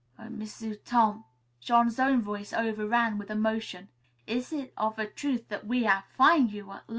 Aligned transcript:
"Oh, 0.17 0.29
M'sieu' 0.31 0.77
Tom," 0.83 1.25
Jean's 1.59 1.99
own 1.99 2.23
voice 2.23 2.53
overran 2.53 3.19
with 3.19 3.29
emotion, 3.29 3.89
"is 4.25 4.51
it 4.51 4.73
of 4.75 4.97
a 4.97 5.05
truth 5.05 5.47
that 5.49 5.67
we 5.67 5.83
hav' 5.83 6.05
fin' 6.17 6.47
you 6.49 6.71
at 6.71 6.89
las'?" 6.89 6.89